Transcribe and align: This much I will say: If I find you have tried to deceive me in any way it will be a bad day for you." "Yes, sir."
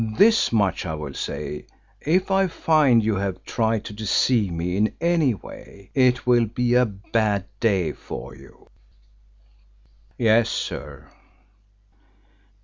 This 0.17 0.51
much 0.51 0.83
I 0.87 0.95
will 0.95 1.13
say: 1.13 1.67
If 1.99 2.31
I 2.31 2.47
find 2.47 3.03
you 3.03 3.17
have 3.17 3.43
tried 3.43 3.85
to 3.85 3.93
deceive 3.93 4.51
me 4.51 4.75
in 4.75 4.95
any 4.99 5.35
way 5.35 5.91
it 5.93 6.25
will 6.25 6.45
be 6.47 6.73
a 6.73 6.87
bad 6.87 7.45
day 7.59 7.91
for 7.91 8.35
you." 8.35 8.67
"Yes, 10.17 10.49
sir." 10.49 11.07